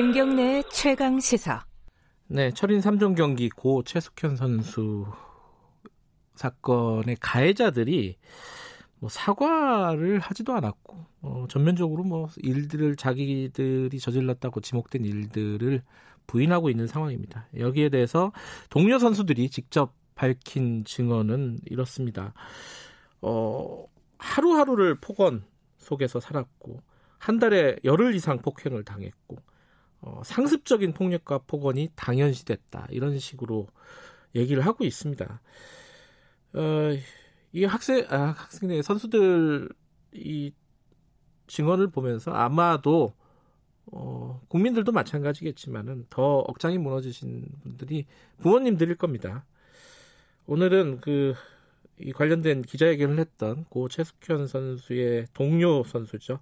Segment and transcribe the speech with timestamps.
[0.00, 1.62] 김경래 최강 시사.
[2.26, 5.04] 네, 철인 3종 경기 고 최숙현 선수
[6.36, 8.16] 사건의 가해자들이
[8.98, 15.82] 뭐 사과를 하지도 않았고 어, 전면적으로 뭐 일들을 자기들이 저질렀다고 지목된 일들을
[16.26, 17.48] 부인하고 있는 상황입니다.
[17.58, 18.32] 여기에 대해서
[18.70, 22.32] 동료 선수들이 직접 밝힌 증언은 이렇습니다.
[23.20, 23.84] 어,
[24.16, 25.44] 하루하루를 폭언
[25.76, 26.80] 속에서 살았고
[27.18, 29.49] 한 달에 열흘 이상 폭행을 당했고
[30.00, 33.68] 어, 상습적인 폭력과 폭언이 당연시됐다 이런 식으로
[34.34, 35.40] 얘기를 하고 있습니다.
[36.54, 36.60] 어,
[37.52, 39.68] 이 학생 아, 학생의 선수들
[40.12, 40.52] 이
[41.46, 43.12] 증언을 보면서 아마도
[43.86, 48.06] 어, 국민들도 마찬가지겠지만은 더 억장이 무너지신 분들이
[48.38, 49.44] 부모님들일 겁니다.
[50.46, 51.34] 오늘은 그
[52.02, 56.40] 이 관련된 기자회견을 했던 고 최숙현 선수의 동료 선수죠.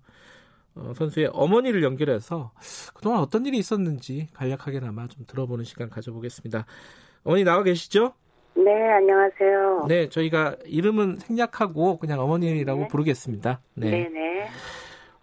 [0.79, 2.53] 어, 선수의 어머니를 연결해서
[2.95, 6.67] 그동안 어떤 일이 있었는지 간략하게나마 좀 들어보는 시간 가져보겠습니다.
[7.25, 8.15] 어머니 나와 계시죠?
[8.55, 9.87] 네, 안녕하세요.
[9.89, 12.89] 네, 저희가 이름은 생략하고 그냥 어머니라고 네.
[12.89, 13.61] 부르겠습니다.
[13.75, 13.91] 네.
[13.91, 14.49] 네, 네.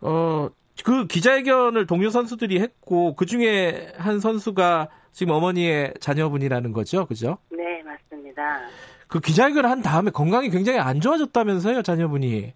[0.02, 0.50] 어,
[0.84, 7.38] 그 기자회견을 동료 선수들이 했고 그 중에 한 선수가 지금 어머니의 자녀분이라는 거죠, 그죠?
[7.50, 8.60] 네, 맞습니다.
[9.08, 12.54] 그 기자회견을 한 다음에 건강이 굉장히 안 좋아졌다면서요, 자녀분이?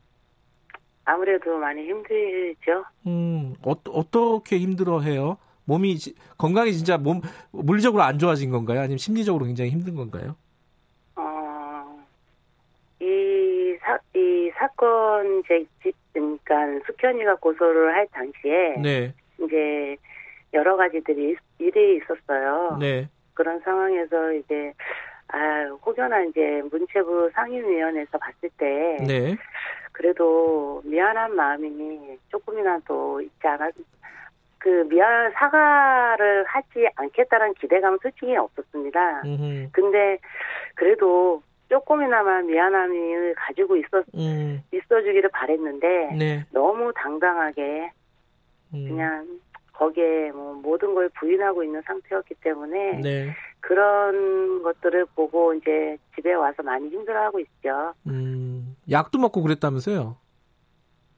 [1.09, 2.85] 아무래도 많이 힘들죠.
[3.07, 5.38] 음, 어, 어떻게 힘들어해요?
[5.65, 5.97] 몸이
[6.38, 7.21] 건강이 진짜 몸
[7.52, 8.81] 물리적으로 안 좋아진 건가요?
[8.81, 10.35] 아니면 심리적으로 굉장히 힘든 건가요?
[11.15, 12.05] 어,
[12.99, 15.65] 이 사, 이 사건 제
[16.13, 19.13] 그러니까 숙현이가 고소를 할 당시에 네.
[19.41, 19.97] 이제
[20.53, 22.77] 여러 가지들이 일이 있었어요.
[22.80, 23.09] 네.
[23.33, 24.73] 그런 상황에서 이제
[25.27, 29.37] 아 혹여나 이제 문체부 상임위원회에서 봤을 때 네.
[30.00, 33.73] 그래도 미안한 마음이 조금이라도 있지 않았
[34.58, 39.23] 그 미안 사과를 하지 않겠다는 기대감은 솔직히 없었습니다.
[39.26, 39.70] 음흠.
[39.73, 40.17] 근데
[40.76, 44.64] 그래도 조금이나마 미안함을 가지고 있었 음.
[44.71, 46.45] 있어주기를 바랬는데 네.
[46.54, 47.92] 너무 당당하게
[48.73, 48.87] 음.
[48.87, 49.27] 그냥
[49.73, 53.36] 거기에 뭐 모든 걸 부인하고 있는 상태였기 때문에 네.
[53.61, 57.93] 그런 것들을 보고 이제 집에 와서 많이 힘들어하고 있죠.
[58.08, 58.39] 음,
[58.92, 60.17] 약도 먹고 그랬다면서요?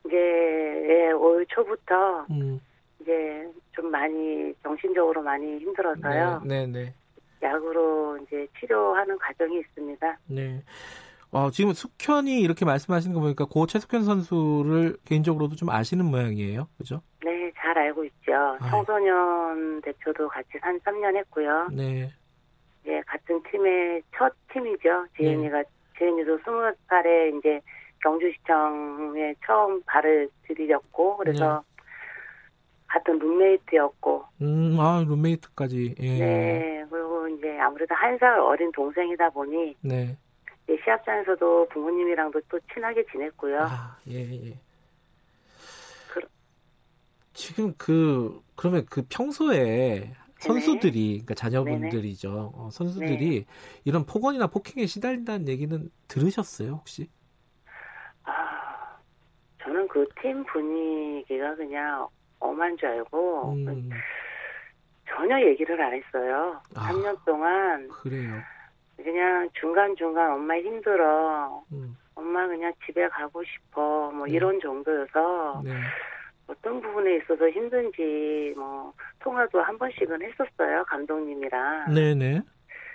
[0.06, 2.60] 이제 예, 올 초부터 음.
[3.00, 6.42] 이제 좀 많이 정신적으로 많이 힘들어서요.
[6.46, 6.94] 네, 네, 네.
[7.42, 10.20] 약으로 이제 치료하는 과정이 있습니다.
[10.28, 10.64] 네.
[11.32, 16.68] 어, 지금 숙현이 이렇게 말씀하시는 거 보니까 고 최숙현 선수를 개인적으로도 좀 아시는 모양이에요.
[16.78, 17.02] 그죠?
[17.24, 18.34] 네, 잘 알고 있죠.
[18.60, 18.70] 아이.
[18.70, 21.70] 청소년 대표도 같이 한 3년 했고요.
[21.72, 22.12] 네.
[22.84, 25.06] 이제 같은 팀의 첫 팀이죠.
[25.16, 25.64] 지은이가
[26.02, 27.62] 지은이도 스무 살에 이제
[28.02, 31.64] 경주시청에 처음 발을 들이렸고 그래서
[32.88, 35.96] 같은 룸메이트였고 음, 아, 룸메이트까지.
[36.00, 36.18] 예.
[36.18, 40.18] 네 그리고 이제 아무래도 한 살 어린 동생이다 보니 네.
[40.84, 43.60] 시합장에서도 부모님이랑도 또 친하게 지냈고요.
[43.62, 44.58] 아, 예, 예.
[46.10, 46.22] 그-
[47.34, 52.52] 지금 그 그러면 그 평소에 선수들이 그러니까 자녀분들이죠.
[52.56, 53.46] 어, 선수들이
[53.86, 57.10] 이런 폭언이나 폭행에 시달린다는 얘기는 들으셨어요, 혹시?
[58.24, 58.98] 아
[59.64, 62.08] 저는 그 팀 분위기가 그냥
[62.40, 63.90] 엄한 줄 알고 음,
[65.10, 66.62] 전혀 얘기를 안 했어요.
[66.76, 66.90] 아.
[66.90, 68.34] 3년 동안 그래요.
[68.98, 71.64] 그냥 중간 중간 엄마 힘들어.
[71.72, 74.12] 음, 엄마 그냥 집에 가고 싶어.
[74.12, 74.34] 뭐 네.
[74.34, 75.72] 이런 정도여서 네.
[76.48, 80.84] 어떤 부분에 있어서 힘든지 뭐 통화도 한 번씩은 했었어요.
[80.88, 81.94] 감독님이랑.
[81.94, 82.42] 네, 네.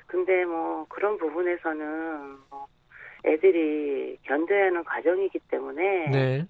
[0.06, 2.66] 근데 뭐 그런 부분에서는 뭐
[3.24, 6.46] 애들이 견뎌야 하는 과정이기 때문에 네.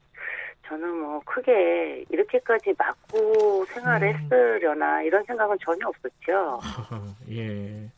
[0.67, 4.15] 저는 뭐 크게 이렇게까지 맞고 생활을 음.
[4.15, 6.61] 했으려나 이런 생각은 전혀 없었죠.
[7.31, 7.89] 예.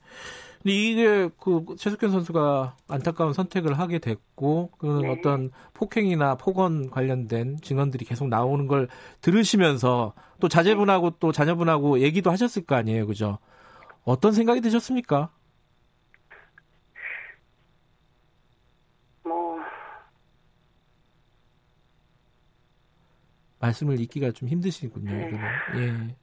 [0.63, 5.11] 근데 이게 그 최숙현 선수가 안타까운 선택을 하게 됐고 그런 네.
[5.11, 8.89] 어떤 폭행이나 폭언 관련된 증언들이 계속 나오는 걸
[9.21, 13.39] 들으시면서 또 자제분하고 또 자녀분하고 얘기도 하셨을 거 아니에요, 그죠?
[14.05, 15.31] 어떤 생각이 드셨습니까?
[19.23, 19.59] 뭐
[23.61, 25.13] 말씀을 잇기가 좀 힘드시군요.
[25.13, 25.29] 네.
[25.29, 26.11] 이거는.
[26.11, 26.17] 예.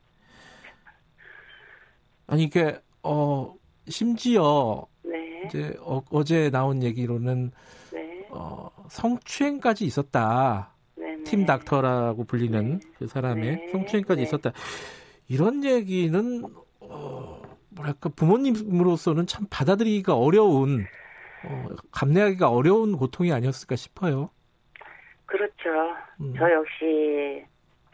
[2.28, 3.54] 아니 이게 어
[3.88, 5.44] 심지어 네.
[5.46, 7.52] 이제 어, 제 나온 얘기로는
[7.94, 8.28] 네.
[8.32, 10.74] 어, 성추행까지 있었다.
[10.96, 11.24] 네.
[11.24, 13.68] 팀 닥터라고 불리는 그 사람의 네.
[13.72, 14.24] 성추행까지 네.
[14.24, 14.52] 있었다.
[15.28, 16.44] 이런 얘기는
[16.80, 20.86] 어, 뭐랄까 부모님으로서는 참 받아들이기가 어려운
[21.46, 24.30] 어, 감내하기가 어려운 고통이 아니었을까 싶어요.
[25.26, 25.70] 그렇죠.
[26.22, 26.34] 음.
[26.38, 27.46] 저 역시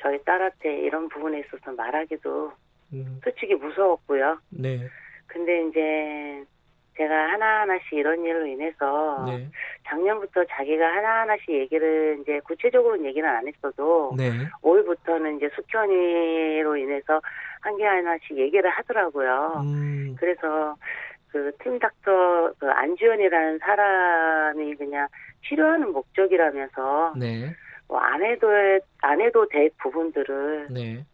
[0.02, 2.52] 저희 딸한테 이런 부분에 있어서 말하기도
[2.94, 3.20] 음.
[3.24, 4.40] 솔직히 무서웠고요.
[4.50, 4.88] 네.
[5.32, 6.44] 근데 이제
[6.98, 9.48] 제가 하나하나씩 이런 일로 인해서 네.
[9.88, 14.30] 작년부터 자기가 하나하나씩 얘기를 이제 구체적으로는 얘기는 안 했어도 네.
[14.62, 17.22] 올부터는 이제 숙현이로 인해서
[17.62, 19.62] 한 개 하나씩 얘기를 하더라고요.
[19.64, 20.16] 음.
[20.20, 20.76] 그래서
[21.32, 25.08] 그 팀 닥터 그 안지원이라는 사람이 그냥
[25.48, 27.56] 치료하는 목적이라면서 네.
[27.88, 28.50] 뭐안 해도
[29.02, 31.06] 안 해도 될 부분들을 네.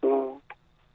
[0.00, 0.40] 뭐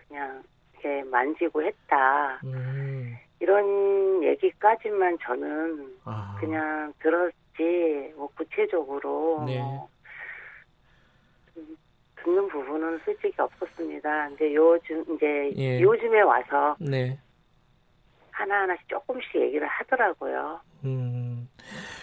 [0.08, 0.42] 그냥
[0.80, 3.16] 이렇게 만지고 했다 음.
[3.40, 6.38] 이런 얘기까지만 저는 아.
[6.40, 9.60] 그냥 들었지 뭐 구체적으로 네.
[9.60, 9.90] 뭐
[11.58, 11.78] 음,
[12.18, 14.30] 듣는 부분은 솔직히 없었습니다.
[14.30, 15.82] 근데 요즘 이제 예.
[15.82, 17.18] 요즘에 와서 네.
[18.32, 20.60] 하나하나씩 조금씩 얘기를 하더라고요.
[20.86, 21.19] 음.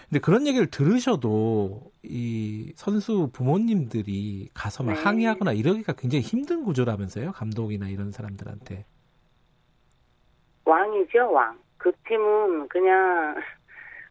[0.08, 5.02] 근데 그런 얘기를 들으셔도 이 선수 부모님들이 가서 막 네.
[5.02, 7.32] 항의하거나 이러기가 굉장히 힘든 구조라면서요.
[7.32, 8.84] 감독이나 이런 사람들한테.
[10.64, 11.58] 왕이죠, 왕.
[11.76, 13.36] 그 팀은 그냥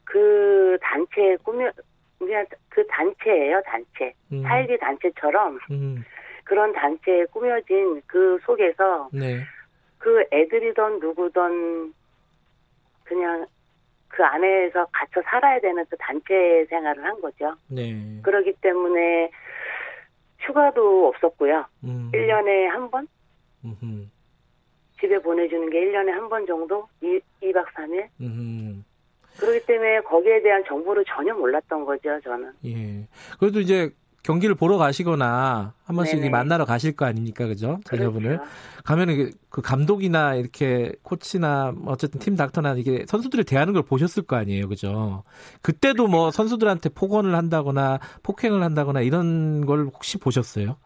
[0.04, 1.72] 그 단체 꾸며
[2.20, 4.14] 그냥 그 단체예요, 단체.
[4.34, 4.44] 음.
[4.44, 6.04] 사이비 단체처럼 음.
[6.44, 9.44] 그런 단체에 꾸며진 그 속에서 네.
[9.98, 11.94] 그 애들이던 누구던
[13.04, 13.48] 그냥
[14.16, 17.54] 그 안에서 갇혀 살아야 되는 그 단체 생활을 한 거죠.
[17.68, 17.94] 네.
[18.24, 19.30] 그러기 때문에
[20.40, 21.66] 휴가도 없었고요.
[21.84, 22.12] 음.
[22.14, 23.08] 1년에 한 번?
[23.66, 24.06] 음흠.
[25.02, 26.88] 집에 보내주는 게 1년에 한 번 정도?
[27.02, 28.08] 2, 2박 3일?
[28.22, 28.84] 음흠.
[29.38, 32.54] 그렇기 때문에 거기에 대한 정보를 전혀 몰랐던 거죠, 저는.
[32.66, 33.06] 예.
[33.38, 33.90] 그래도 이제
[34.26, 36.30] 경기를 보러 가시거나 한 번씩 네네.
[36.32, 37.80] 만나러 가실 거 아닙니까, 그죠?
[37.86, 38.52] 자녀분을 그렇죠.
[38.84, 44.36] 가면은 그 감독이나 이렇게 코치나 뭐 어쨌든 팀 닥터나 이게 선수들을 대하는 걸 보셨을 거
[44.36, 45.24] 아니에요, 그죠?
[45.62, 50.78] 그때도 뭐 선수들한테 폭언을 한다거나 폭행을 한다거나 이런 걸 혹시 보셨어요?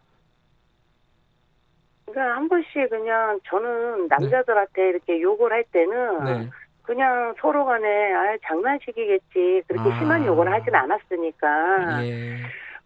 [2.07, 6.49] 그러니까 한 번씩 그냥 저는 남자들한테 이렇게 욕을 할 때는 네.
[6.81, 9.99] 그냥 서로 간에 아 장난식이겠지 그렇게 아.
[9.99, 12.37] 심한 욕을 하진 않았으니까 예.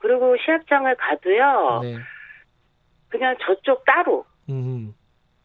[0.03, 1.95] 그리고 시합장을 가도요 네.
[3.07, 4.93] 그냥 저쪽 따로 음.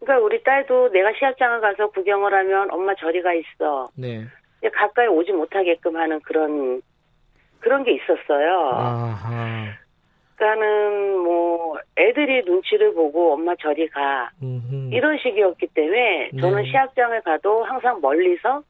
[0.01, 4.27] 그러니까 우리 딸도 내가 시합장을 가서 구경을 하면 엄마 저리 가 있어 네.
[4.75, 6.83] 가까이 오지 못하게끔 하는 그런
[7.61, 8.71] 그런 게 있었어요.
[8.75, 9.67] 아하.
[10.35, 14.91] 그러니까는 뭐 애들이 눈치를 보고 엄마 저리 가 음흠.
[14.93, 16.71] 이런 식이었기 때문에 저는 네.
[16.71, 18.63] 시합장을 가도 항상 멀리서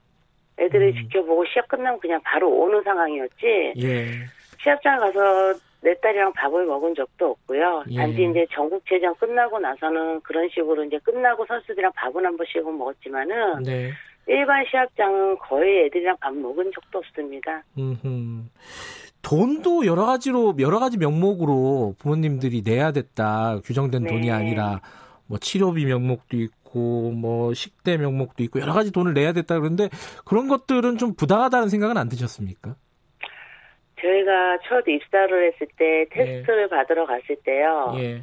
[0.58, 0.94] 애들을 음.
[0.94, 4.06] 지켜보고 시합 끝나면 그냥 바로 오는 상황이었지 예.
[4.62, 7.84] 시합장 가서 내 딸이랑 밥을 먹은 적도 없고요.
[7.90, 7.96] 예.
[7.96, 13.90] 단지 이제 전국체전 끝나고 나서는 그런 식으로 이제 끝나고 선수들이랑 밥은 한 번씩은 먹었지만은 네.
[14.26, 17.62] 일반 시합장은 거의 애들이랑 밥 먹은 적도 없습니다.
[17.78, 18.44] 음흠.
[19.22, 24.10] 돈도 여러 가지로 여러 가지 명목으로 부모님들이 내야 됐다 규정된 네.
[24.10, 24.80] 돈이 아니라
[25.26, 29.88] 뭐 치료비 명목도 있고 뭐 식대 명목도 있고 여러 가지 돈을 내야 됐다 그런데
[30.24, 32.76] 그런 것들은 좀 부당하다는 생각은 안 드셨습니까?
[34.00, 37.94] 저희가 첫 입사를 했을 때 테스트를 받으러 갔을 때요.
[37.98, 38.22] 예,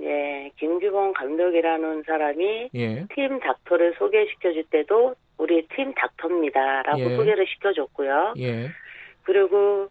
[0.00, 7.16] 예, 김규범 감독이라는 사람이 예, 팀 닥터를 소개시켜 줄 때도 우리 팀 닥터입니다라고 예.
[7.16, 8.34] 소개를 시켜 줬고요.
[8.38, 8.68] 예,
[9.22, 9.88] 그리고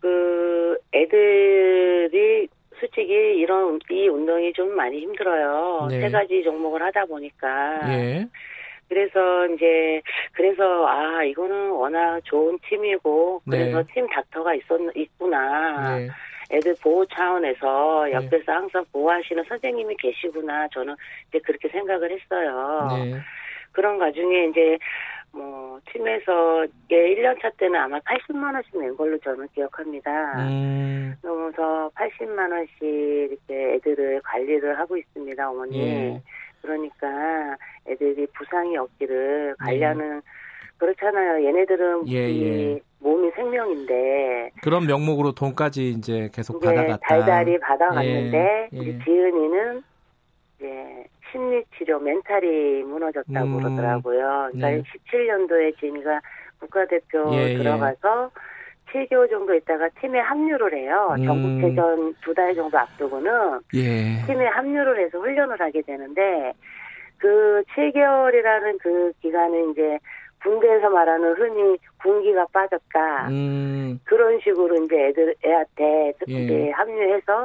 [0.00, 5.88] 그 애들이 솔직히 이런 이 운동이 좀 많이 힘들어요.
[5.90, 6.00] 네.
[6.00, 8.26] 세 가지 종목을 하다 보니까 예,
[8.88, 10.00] 그래서 이제
[10.32, 13.92] 그래서 아 이거는 워낙 좋은 팀이고 그래서 네.
[13.92, 16.00] 팀 닥터가 있었 있구나.
[16.00, 16.08] 예,
[16.50, 18.12] 애들 보호 차원에서 네.
[18.12, 20.68] 옆에서 항상 보호하시는 선생님이 계시구나.
[20.68, 20.94] 저는
[21.28, 22.88] 이제 그렇게 생각을 했어요.
[23.04, 23.20] 네,
[23.72, 24.78] 그런 와중에 이제
[25.32, 30.10] 뭐 팀에서 예, 1년 차 때는 아마 80만 원씩 낸 걸로 저는 기억합니다.
[30.48, 35.80] 음, 그러면서 80만 원씩 이렇게 애들을 관리를 하고 있습니다, 어머니.
[35.80, 36.22] 예.
[36.64, 37.56] 그러니까
[37.86, 40.22] 애들이 부상이 없기를 관리하는
[40.78, 41.46] 그렇잖아요.
[41.46, 42.12] 얘네들은 네.
[42.12, 42.80] 예, 이 예.
[43.00, 47.06] 몸이 생명인데 그런 명목으로 돈까지 이제 계속 이제 받아갔다.
[47.06, 48.98] 달달이 받아갔는데 예, 예.
[49.04, 49.82] 지은이는
[50.56, 54.50] 이제 심리 치료 멘탈이 무너졌다고 음, 그러더라고요.
[54.52, 54.82] 그러니까 네.
[54.82, 56.20] 17년도에 지은이가
[56.60, 57.58] 국가대표 예, 예.
[57.58, 58.30] 들어가서
[58.94, 61.14] 7개월 정도 있다가 팀에 합류를 해요.
[61.18, 61.24] 음.
[61.24, 66.52] 전국체전 두 달 정도 앞두고는 예, 팀에 합류를 해서 훈련을 하게 되는데
[67.18, 69.98] 그 7개월이라는 그 기간은 이제
[70.42, 73.28] 군대에서 말하는 흔히 군기가 빠졌다.
[73.30, 76.70] 음, 그런 식으로 이제 애들 애한테 예.
[76.70, 77.44] 합류해서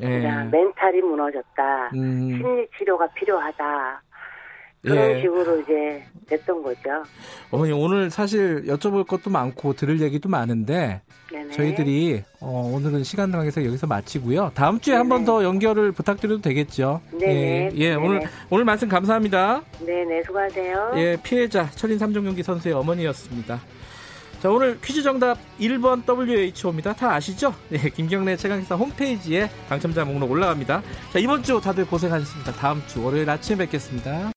[0.00, 1.90] 예, 그냥 멘탈이 무너졌다.
[1.94, 4.02] 음, 심리 치료가 필요하다.
[4.82, 5.20] 그런 예.
[5.20, 6.80] 식으로 이제 됐던 거죠.
[7.50, 11.50] 어머니 오늘 사실 여쭤볼 것도 많고 들을 얘기도 많은데 네네.
[11.50, 14.52] 저희들이 어, 오늘은 시간 관계상 여기서 마치고요.
[14.54, 15.20] 다음 주에 한 번.
[15.20, 17.02] 더 연결을 부탁드려도 되겠죠?
[17.12, 17.34] 네네.
[17.34, 18.06] 예, 예, 네네.
[18.06, 19.62] 오늘 오늘 말씀 감사합니다.
[19.84, 20.92] 네네, 수고하세요.
[20.96, 23.60] 예, 피해자 철인 3종 경기 선수의 어머니였습니다.
[24.40, 26.94] 자, 오늘 퀴즈 정답 1번 WHO입니다.
[26.94, 27.54] 다 아시죠?
[27.72, 30.82] 예, 김경래 최강기사 홈페이지에 당첨자 목록 올라갑니다.
[31.12, 32.52] 자, 이번 주 다들 고생하셨습니다.
[32.52, 34.28] 다음 주 월요일 아침에 뵙겠습니다.